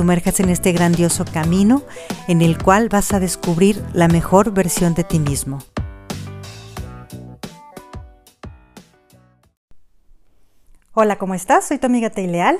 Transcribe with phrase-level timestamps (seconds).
[0.00, 1.82] sumerjas en este grandioso camino
[2.26, 5.58] en el cual vas a descubrir la mejor versión de ti mismo.
[10.94, 11.68] Hola, ¿cómo estás?
[11.68, 12.56] Soy tu amiga Teileal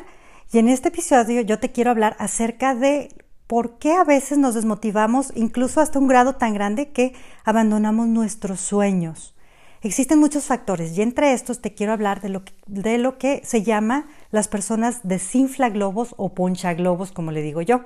[0.52, 3.08] y en este episodio yo te quiero hablar acerca de
[3.46, 7.14] por qué a veces nos desmotivamos incluso hasta un grado tan grande que
[7.46, 9.34] abandonamos nuestros sueños.
[9.80, 13.40] Existen muchos factores y entre estos te quiero hablar de lo que, de lo que
[13.46, 17.84] se llama las personas desinfla globos o poncha globos, como le digo yo.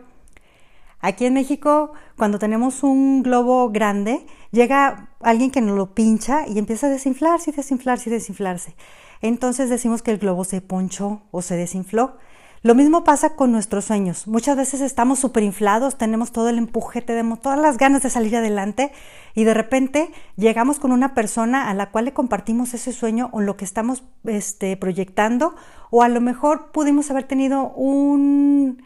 [1.01, 6.59] Aquí en México, cuando tenemos un globo grande, llega alguien que nos lo pincha y
[6.59, 8.75] empieza a desinflarse y desinflarse y desinflarse.
[9.21, 12.17] Entonces decimos que el globo se ponchó o se desinfló.
[12.65, 14.27] Lo mismo pasa con nuestros sueños.
[14.27, 18.35] Muchas veces estamos súper inflados, tenemos todo el empuje, tenemos todas las ganas de salir
[18.35, 18.91] adelante
[19.35, 23.43] y de repente llegamos con una persona a la cual le compartimos ese sueño o
[23.43, 25.55] lo que estamos este, proyectando
[25.91, 28.83] o a lo mejor pudimos haber tenido un,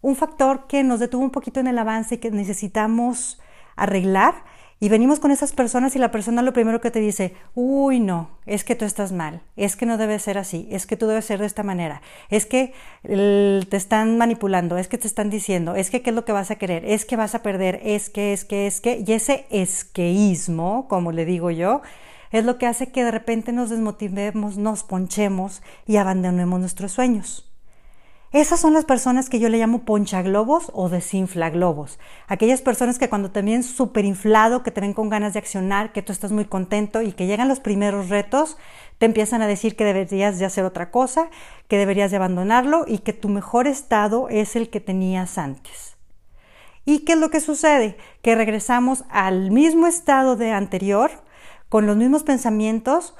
[0.00, 3.42] un factor que nos detuvo un poquito en el avance y que necesitamos
[3.76, 4.36] arreglar
[4.80, 8.30] y venimos con esas personas y la persona lo primero que te dice, uy, no,
[8.46, 11.24] es que tú estás mal, es que no debe ser así, es que tú debes
[11.24, 15.90] ser de esta manera, es que te están manipulando, es que te están diciendo, es
[15.90, 18.32] que qué es lo que vas a querer, es que vas a perder, es que,
[18.32, 21.82] es que, es que, y ese esqueísmo, como le digo yo,
[22.30, 27.47] es lo que hace que de repente nos desmotivemos, nos ponchemos y abandonemos nuestros sueños.
[28.30, 31.98] Esas son las personas que yo le llamo ponchaglobos o desinflaglobos.
[32.26, 35.92] Aquellas personas que cuando te ven súper inflado, que te ven con ganas de accionar,
[35.92, 38.58] que tú estás muy contento y que llegan los primeros retos,
[38.98, 41.30] te empiezan a decir que deberías de hacer otra cosa,
[41.68, 45.96] que deberías de abandonarlo y que tu mejor estado es el que tenías antes.
[46.84, 47.96] ¿Y qué es lo que sucede?
[48.20, 51.10] Que regresamos al mismo estado de anterior,
[51.70, 53.14] con los mismos pensamientos,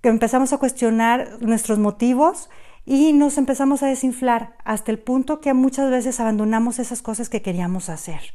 [0.00, 2.48] que empezamos a cuestionar nuestros motivos
[2.86, 7.42] y nos empezamos a desinflar hasta el punto que muchas veces abandonamos esas cosas que
[7.42, 8.34] queríamos hacer.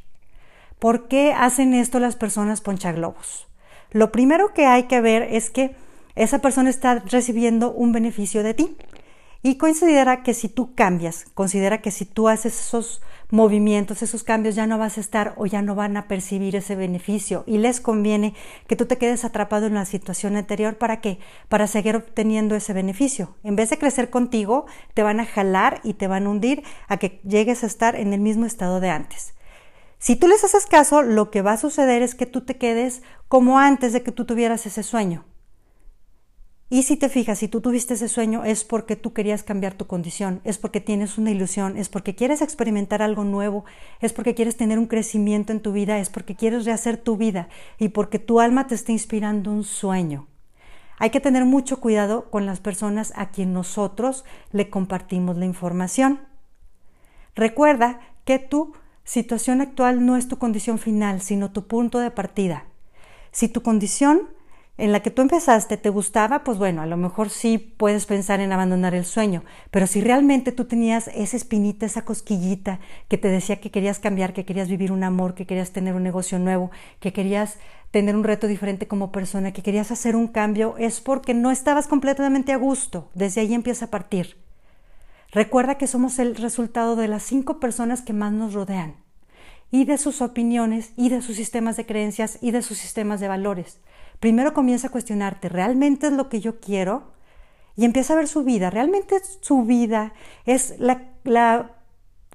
[0.78, 3.48] ¿Por qué hacen esto las personas ponchaglobos?
[3.90, 5.74] Lo primero que hay que ver es que
[6.14, 8.76] esa persona está recibiendo un beneficio de ti
[9.42, 13.00] y considera que si tú cambias, considera que si tú haces esos
[13.32, 16.76] movimientos, esos cambios, ya no vas a estar o ya no van a percibir ese
[16.76, 18.34] beneficio y les conviene
[18.66, 20.76] que tú te quedes atrapado en la situación anterior.
[20.76, 21.18] ¿Para qué?
[21.48, 23.34] Para seguir obteniendo ese beneficio.
[23.42, 26.98] En vez de crecer contigo, te van a jalar y te van a hundir a
[26.98, 29.32] que llegues a estar en el mismo estado de antes.
[29.98, 33.02] Si tú les haces caso, lo que va a suceder es que tú te quedes
[33.28, 35.24] como antes de que tú tuvieras ese sueño.
[36.72, 39.86] Y si te fijas, si tú tuviste ese sueño es porque tú querías cambiar tu
[39.86, 43.66] condición, es porque tienes una ilusión, es porque quieres experimentar algo nuevo,
[44.00, 47.50] es porque quieres tener un crecimiento en tu vida, es porque quieres rehacer tu vida
[47.78, 50.28] y porque tu alma te está inspirando un sueño.
[50.96, 56.20] Hay que tener mucho cuidado con las personas a quien nosotros le compartimos la información.
[57.34, 58.72] Recuerda que tu
[59.04, 62.64] situación actual no es tu condición final, sino tu punto de partida.
[63.30, 64.30] Si tu condición
[64.78, 68.40] en la que tú empezaste te gustaba, pues bueno, a lo mejor sí puedes pensar
[68.40, 73.28] en abandonar el sueño, pero si realmente tú tenías esa espinita, esa cosquillita que te
[73.28, 76.70] decía que querías cambiar, que querías vivir un amor, que querías tener un negocio nuevo,
[77.00, 77.58] que querías
[77.90, 81.86] tener un reto diferente como persona, que querías hacer un cambio, es porque no estabas
[81.86, 83.10] completamente a gusto.
[83.12, 84.38] Desde ahí empieza a partir.
[85.30, 88.96] Recuerda que somos el resultado de las cinco personas que más nos rodean
[89.70, 93.28] y de sus opiniones y de sus sistemas de creencias y de sus sistemas de
[93.28, 93.78] valores
[94.22, 97.10] primero comienza a cuestionarte, ¿realmente es lo que yo quiero?
[97.74, 100.12] Y empieza a ver su vida, ¿realmente su vida
[100.46, 101.72] es la, la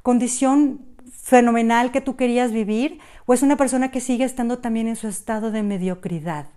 [0.04, 4.98] condición fenomenal que tú querías vivir o es una persona que sigue estando también en
[4.98, 6.48] su estado de mediocridad?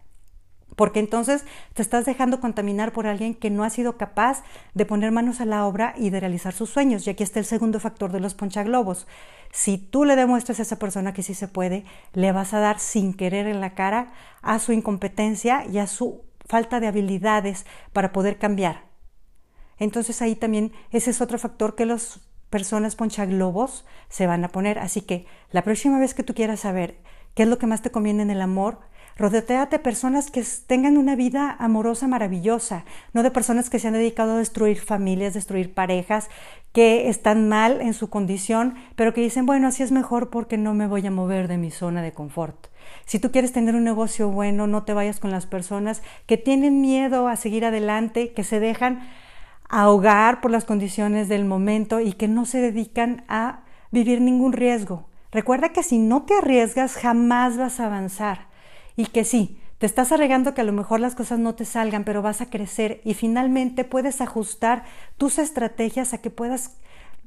[0.77, 1.45] Porque entonces
[1.75, 4.43] te estás dejando contaminar por alguien que no ha sido capaz
[4.75, 7.07] de poner manos a la obra y de realizar sus sueños.
[7.07, 9.07] Y aquí está el segundo factor de los ponchaglobos.
[9.53, 12.79] Si tú le demuestras a esa persona que sí se puede, le vas a dar
[12.79, 14.13] sin querer en la cara
[14.43, 18.85] a su incompetencia y a su falta de habilidades para poder cambiar.
[19.79, 22.21] Entonces ahí también ese es otro factor que las
[22.51, 24.79] personas ponchaglobos se van a poner.
[24.79, 26.99] Así que la próxima vez que tú quieras saber
[27.35, 28.81] qué es lo que más te conviene en el amor,
[29.21, 33.93] Rodéate de personas que tengan una vida amorosa maravillosa, no de personas que se han
[33.93, 36.31] dedicado a destruir familias, destruir parejas,
[36.73, 40.73] que están mal en su condición, pero que dicen, bueno, así es mejor porque no
[40.73, 42.69] me voy a mover de mi zona de confort.
[43.05, 46.81] Si tú quieres tener un negocio bueno, no te vayas con las personas que tienen
[46.81, 49.07] miedo a seguir adelante, que se dejan
[49.69, 55.09] ahogar por las condiciones del momento y que no se dedican a vivir ningún riesgo.
[55.31, 58.50] Recuerda que si no te arriesgas jamás vas a avanzar
[58.97, 62.05] y que sí, te estás arriesgando que a lo mejor las cosas no te salgan,
[62.05, 64.85] pero vas a crecer y finalmente puedes ajustar
[65.17, 66.77] tus estrategias a que puedas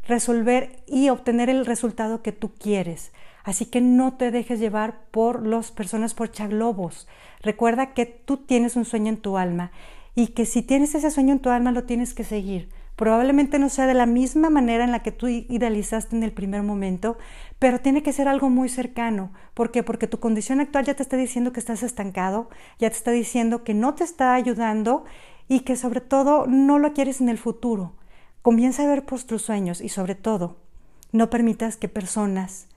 [0.08, 3.12] resolver y obtener el resultado que tú quieres.
[3.44, 7.08] Así que no te dejes llevar por las personas por chaglobos.
[7.42, 9.72] Recuerda que tú tienes un sueño en tu alma
[10.16, 12.70] y que si tienes ese sueño en tu alma lo tienes que seguir.
[12.96, 16.62] Probablemente no sea de la misma manera en la que tú idealizaste en el primer
[16.62, 17.18] momento,
[17.58, 19.32] pero tiene que ser algo muy cercano.
[19.54, 19.82] ¿Por qué?
[19.82, 23.64] Porque tu condición actual ya te está diciendo que estás estancado, ya te está diciendo
[23.64, 25.06] que no te está ayudando
[25.48, 27.94] y que sobre todo no lo quieres en el futuro.
[28.44, 30.58] Comienza a ver por tus sueños y sobre todo
[31.12, 32.68] no permitas que personas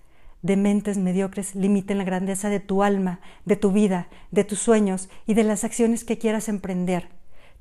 [0.43, 5.09] de mentes mediocres limiten la grandeza de tu alma, de tu vida, de tus sueños
[5.27, 7.16] y de las acciones que quieras emprender.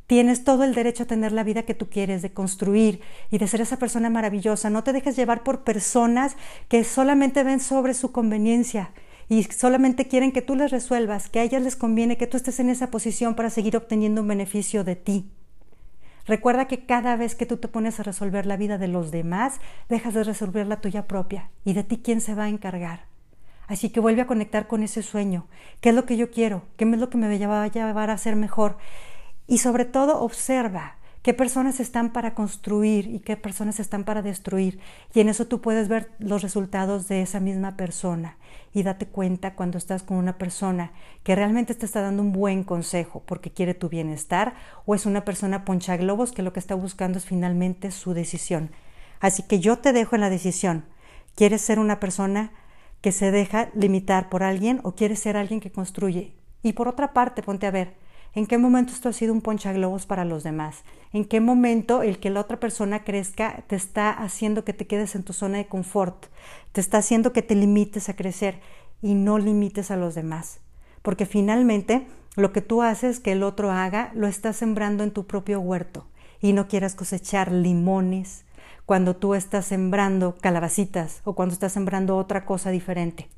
[0.08, 3.48] Tienes todo el derecho a tener la vida que tú quieres, de construir y de
[3.48, 4.70] ser esa persona maravillosa.
[4.70, 6.36] No te dejes llevar por personas
[6.68, 8.92] que solamente ven sobre su conveniencia
[9.30, 12.60] y solamente quieren que tú les resuelvas, que a ellas les conviene que tú estés
[12.60, 15.32] en esa posición para seguir obteniendo un beneficio de ti.
[16.28, 19.60] Recuerda que cada vez que tú te pones a resolver la vida de los demás,
[19.90, 23.06] dejas de resolver la tuya propia y de ti quién se va a encargar.
[23.68, 25.48] Así que vuelve a conectar con ese sueño.
[25.82, 26.64] ¿Qué es lo que yo quiero?
[26.78, 28.78] ¿Qué es lo que me va a llevar a ser mejor?
[29.48, 34.80] Y sobre todo observa qué personas están para construir y qué personas están para destruir.
[35.12, 38.38] Y en eso tú puedes ver los resultados de esa misma persona.
[38.74, 40.92] Y date cuenta cuando estás con una persona
[41.24, 44.54] que realmente te está dando un buen consejo porque quiere tu bienestar
[44.86, 48.70] o es una persona ponchaglobos que lo que está buscando es finalmente su decisión.
[49.20, 50.86] Así que yo te dejo en la decisión.
[51.34, 52.52] ¿Quieres ser una persona
[53.02, 56.36] que se deja limitar por alguien o quieres ser alguien que construye?
[56.62, 57.96] Y por otra parte, ponte a ver,
[58.36, 60.84] ¿En qué momento esto ha sido un ponchaglobos para los demás?
[61.14, 65.16] ¿En qué momento el que la otra persona crezca te está haciendo que te quedes
[65.16, 66.26] en tu zona de confort?
[66.74, 68.60] Te está haciendo que te limites a crecer
[69.02, 70.60] y no limites a los demás.
[71.02, 75.26] Porque finalmente lo que tú haces que el otro haga lo estás sembrando en tu
[75.26, 76.06] propio huerto
[76.42, 78.44] y no quieras cosechar limones
[78.86, 83.30] cuando tú estás sembrando calabacitas o cuando estás sembrando otra cosa diferente.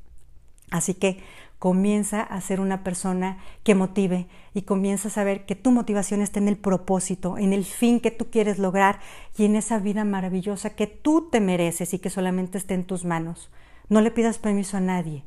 [0.70, 1.22] Así que
[1.58, 6.38] comienza a ser una persona que motive y comienza a saber que tu motivación está
[6.38, 9.00] en el propósito, en el fin que tú quieres lograr
[9.36, 13.04] y en esa vida maravillosa que tú te mereces y que solamente esté en tus
[13.04, 13.50] manos.
[13.88, 15.24] No le pidas permiso a nadie,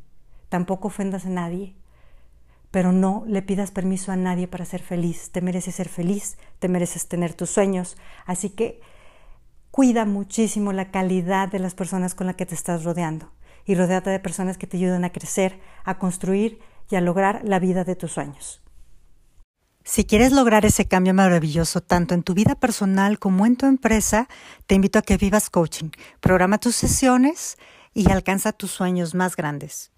[0.49, 1.75] tampoco ofendas a nadie,
[2.69, 5.31] pero no le pidas permiso a nadie para ser feliz.
[5.31, 8.79] Te mereces ser feliz, te mereces tener tus sueños, así que
[9.71, 13.31] cuida muchísimo la calidad de las personas con las que te estás rodeando
[13.65, 16.59] y rodeate de personas que te ayuden a crecer, a construir
[16.89, 18.61] y a lograr la vida de tus sueños.
[19.83, 24.27] Si quieres lograr ese cambio maravilloso tanto en tu vida personal como en tu empresa,
[24.67, 25.89] te invito a que vivas coaching.
[26.19, 27.57] Programa tus sesiones
[27.93, 29.91] y alcanza tus sueños más grandes.